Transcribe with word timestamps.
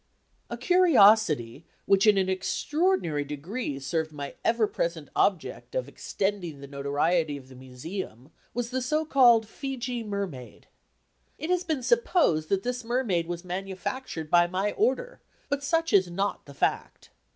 A 0.49 0.57
curiosity, 0.57 1.63
which 1.85 2.07
in 2.07 2.17
an 2.17 2.27
extraordinary 2.27 3.23
degree 3.23 3.77
served 3.77 4.11
my 4.11 4.33
ever 4.43 4.65
present 4.65 5.09
object 5.15 5.75
of 5.75 5.87
extending 5.87 6.59
the 6.59 6.65
notoriety 6.65 7.37
of 7.37 7.49
the 7.49 7.55
Museum 7.55 8.31
was 8.55 8.71
the 8.71 8.81
so 8.81 9.05
called 9.05 9.45
"Fejee 9.45 10.03
Mermaid." 10.03 10.65
It 11.37 11.51
has 11.51 11.63
been 11.63 11.83
supposed 11.83 12.49
that 12.49 12.63
this 12.63 12.83
mermaid 12.83 13.27
was 13.27 13.45
manufactured 13.45 14.31
by 14.31 14.47
my 14.47 14.71
order, 14.71 15.21
but 15.49 15.63
such 15.63 15.93
is 15.93 16.09
not 16.09 16.47
the 16.47 16.55
fact. 16.55 17.11